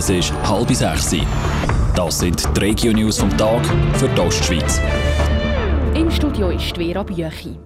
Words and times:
Es 0.00 0.08
ist 0.08 0.32
halb 0.44 0.70
sechs. 0.70 1.14
Das 1.94 2.20
sind 2.20 2.42
die 2.56 2.60
Regio-News 2.60 3.18
vom 3.18 3.28
Tag 3.36 3.60
für 3.98 4.08
die 4.08 4.20
Ostschweiz. 4.22 4.80
Im 5.94 6.10
Studio 6.10 6.48
ist 6.48 6.74
Vera 6.74 7.02
Büchi. 7.02 7.58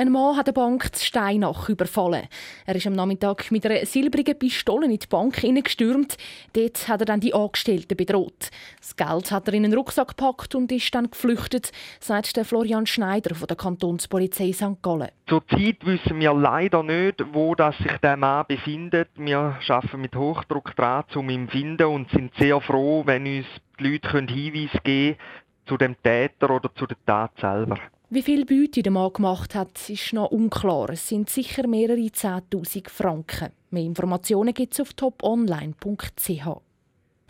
Ein 0.00 0.12
Mann 0.12 0.34
hat 0.34 0.46
eine 0.46 0.54
Bank 0.54 0.96
zu 0.96 1.04
Steinach 1.04 1.68
überfallen. 1.68 2.26
Er 2.64 2.74
ist 2.74 2.86
am 2.86 2.94
Nachmittag 2.94 3.50
mit 3.50 3.66
einer 3.66 3.84
silbrigen 3.84 4.38
Pistole 4.38 4.86
in 4.86 4.98
die 4.98 5.06
Bank 5.06 5.36
hineingestürmt. 5.36 6.16
Dort 6.54 6.88
hat 6.88 7.00
er 7.00 7.04
dann 7.04 7.20
die 7.20 7.34
Angestellten 7.34 7.98
bedroht. 7.98 8.48
Das 8.80 8.96
Geld 8.96 9.30
hat 9.30 9.48
er 9.48 9.52
in 9.52 9.66
einen 9.66 9.74
Rucksack 9.74 10.16
gepackt 10.16 10.54
und 10.54 10.72
ist 10.72 10.94
dann 10.94 11.10
geflüchtet, 11.10 11.72
sagt 12.00 12.40
Florian 12.44 12.86
Schneider 12.86 13.34
von 13.34 13.46
der 13.46 13.58
Kantonspolizei 13.58 14.54
St. 14.54 14.80
Gallen. 14.80 15.10
Zurzeit 15.26 15.84
wissen 15.84 16.18
wir 16.18 16.32
leider 16.32 16.82
nicht, 16.82 17.22
wo 17.34 17.54
das 17.54 17.76
sich 17.76 17.98
der 17.98 18.16
Mann 18.16 18.46
befindet. 18.48 19.10
Wir 19.16 19.58
arbeiten 19.68 20.00
mit 20.00 20.16
Hochdruck 20.16 20.74
dran, 20.76 21.04
um 21.14 21.28
ihn 21.28 21.46
zu 21.46 21.58
finden 21.58 21.86
und 21.88 22.10
sind 22.10 22.32
sehr 22.38 22.58
froh, 22.62 23.02
wenn 23.04 23.26
uns 23.26 23.46
die 23.78 23.86
Leute 23.86 24.08
Hinweise 24.08 24.78
geben 24.82 25.18
können 25.18 25.66
zu 25.66 25.76
dem 25.76 26.02
Täter 26.02 26.48
oder 26.48 26.74
zu 26.74 26.86
der 26.86 26.96
Tat 27.04 27.32
selber. 27.38 27.78
Wie 28.12 28.22
viel 28.22 28.44
Beute 28.44 28.82
der 28.82 28.90
Mann 28.90 29.12
gemacht 29.12 29.54
hat, 29.54 29.88
ist 29.88 30.12
noch 30.12 30.32
unklar. 30.32 30.90
Es 30.90 31.06
sind 31.06 31.30
sicher 31.30 31.68
mehrere 31.68 32.00
10.000 32.00 32.90
Franken. 32.90 33.50
Mehr 33.70 33.84
Informationen 33.84 34.52
gibt 34.52 34.72
es 34.72 34.80
auf 34.80 34.94
toponline.ch. 34.94 36.60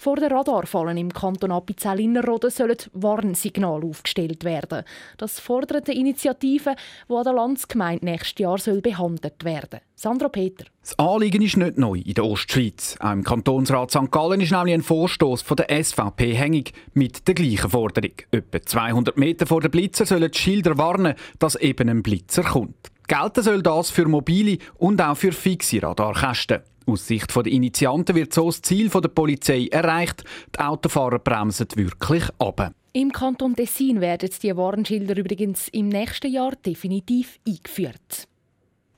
Vor 0.00 0.16
den 0.16 0.32
Radarfallen 0.32 0.96
im 0.96 1.12
Kanton 1.12 1.52
Appenzell-Innerrhoden 1.52 2.48
sollen 2.48 2.78
Warnsignale 2.94 3.84
aufgestellt 3.84 4.44
werden. 4.44 4.82
Das 5.18 5.38
fordert 5.38 5.90
eine 5.90 5.98
Initiative, 5.98 6.74
die 7.06 7.14
an 7.14 7.22
der 7.22 7.34
Landsgemeinde 7.34 8.06
nächstes 8.06 8.38
Jahr 8.38 8.56
soll 8.56 8.80
behandelt 8.80 9.44
werden 9.44 9.80
Sandra 9.94 10.30
Peter. 10.30 10.64
Das 10.80 10.98
Anliegen 10.98 11.42
ist 11.42 11.58
nicht 11.58 11.76
neu 11.76 11.98
in 11.98 12.14
der 12.14 12.24
Ostschweiz. 12.24 12.96
Auch 12.98 13.12
im 13.12 13.24
Kantonsrat 13.24 13.90
St. 13.90 14.10
Gallen 14.10 14.40
ist 14.40 14.52
nämlich 14.52 14.72
ein 14.72 14.82
Vorstoß 14.82 15.42
von 15.42 15.58
der 15.58 15.84
SVP 15.84 16.32
hängig 16.32 16.72
mit 16.94 17.28
der 17.28 17.34
gleichen 17.34 17.68
Forderung. 17.68 18.14
Etwa 18.30 18.62
200 18.62 19.18
Meter 19.18 19.44
vor 19.44 19.60
dem 19.60 19.70
Blitzer 19.70 20.06
sollen 20.06 20.30
die 20.30 20.38
Schilder 20.38 20.78
warnen, 20.78 21.14
dass 21.38 21.56
eben 21.56 21.90
ein 21.90 22.02
Blitzer 22.02 22.44
kommt. 22.44 22.90
Gelten 23.10 23.42
soll 23.42 23.60
das 23.60 23.90
für 23.90 24.06
mobile 24.06 24.58
und 24.78 25.02
auch 25.02 25.16
für 25.16 25.32
fixe 25.32 25.82
Radarkästen. 25.82 26.60
Aus 26.86 27.08
Sicht 27.08 27.34
der 27.34 27.46
Initianten 27.46 28.14
wird 28.14 28.32
so 28.32 28.46
das 28.46 28.62
Ziel 28.62 28.88
der 28.88 29.08
Polizei 29.08 29.66
erreicht. 29.66 30.22
Die 30.54 30.60
Autofahrer 30.60 31.18
bremsen 31.18 31.66
wirklich 31.74 32.22
ab. 32.38 32.70
Im 32.92 33.10
Kanton 33.10 33.56
Tessin 33.56 34.00
werden 34.00 34.30
die 34.40 34.56
Warnschilder 34.56 35.16
übrigens 35.16 35.66
im 35.72 35.88
nächsten 35.88 36.30
Jahr 36.30 36.52
definitiv 36.64 37.40
eingeführt. 37.44 38.28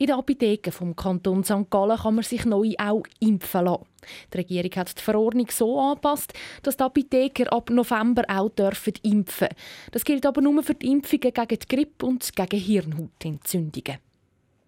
In 0.03 0.09
den 0.09 0.17
Apotheken 0.17 0.73
vom 0.73 0.97
Kanton 0.97 1.45
St. 1.45 1.71
Gallen 1.71 1.97
kann 1.97 2.17
man 2.17 2.25
sich 2.25 2.45
neu 2.45 2.73
auch 2.77 3.05
impfen 3.21 3.67
lassen. 3.67 3.87
Die 4.33 4.39
Regierung 4.39 4.73
hat 4.75 4.99
die 4.99 5.01
Verordnung 5.01 5.47
so 5.49 5.79
angepasst, 5.79 6.33
dass 6.65 6.77
die 6.77 6.83
Apotheker 6.83 7.53
ab 7.53 7.71
November 7.71 8.25
auch 8.27 8.49
dürfen 8.49 8.95
impfen 9.05 9.47
Das 9.93 10.05
gilt 10.05 10.27
aber 10.27 10.41
nur 10.41 10.61
für 10.65 10.75
die 10.75 10.91
Impfungen 10.91 11.33
gegen 11.33 11.47
die 11.47 11.69
Grippe 11.69 12.07
und 12.07 12.35
gegen 12.35 12.61
Hirnhautentzündungen. 12.61 13.99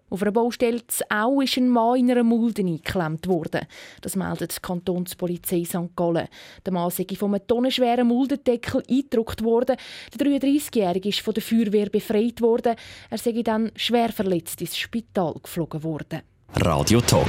Auf 0.09 0.21
einer 0.21 0.31
Baustelle 0.31 0.81
Au 1.09 1.41
ist 1.41 1.57
ein 1.57 1.69
Mann 1.69 1.97
in 1.97 2.11
einer 2.11 2.23
Mulde 2.23 2.61
eingeklemmt 2.61 3.27
worden. 3.27 3.61
Das 4.01 4.15
meldet 4.15 4.55
die 4.55 4.61
Kantonspolizei 4.61 5.63
St. 5.65 5.95
Gallen. 5.95 6.27
Der 6.63 6.73
Mann 6.73 6.91
sei 6.91 7.07
von 7.17 7.33
einem 7.33 7.47
tonnenschweren 7.47 8.07
Muldendeckel 8.07 8.83
eingedruckt 8.87 9.43
worden. 9.43 9.77
Der 10.13 10.27
33-Jährige 10.27 11.09
ist 11.09 11.21
von 11.21 11.33
der 11.33 11.43
Feuerwehr 11.43 11.89
befreit 11.89 12.39
worden. 12.41 12.75
Er 13.09 13.17
sei 13.17 13.41
dann 13.43 13.71
schwer 13.75 14.09
verletzt 14.09 14.61
ins 14.61 14.77
Spital 14.77 15.33
geflogen 15.41 15.83
worden. 15.83 16.21
Radio 16.57 17.01
Top. 17.01 17.27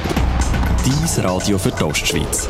Dies 0.85 1.23
Radio 1.25 1.59
für 1.59 1.71
die 1.71 1.83
Ostschweiz. 1.83 2.49